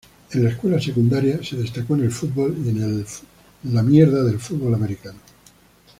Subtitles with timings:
[0.31, 3.05] En la escuela secundaria se destacó en el fútbol y en el
[4.41, 5.19] fútbol americano.